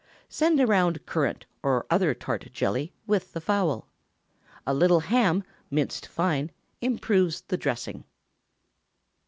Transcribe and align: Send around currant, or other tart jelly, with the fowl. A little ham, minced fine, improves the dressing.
Send 0.29 0.59
around 0.59 1.05
currant, 1.05 1.45
or 1.61 1.85
other 1.91 2.15
tart 2.15 2.51
jelly, 2.51 2.91
with 3.05 3.33
the 3.33 3.39
fowl. 3.39 3.87
A 4.65 4.73
little 4.73 5.01
ham, 5.01 5.43
minced 5.69 6.07
fine, 6.07 6.49
improves 6.81 7.41
the 7.41 7.57
dressing. 7.57 8.03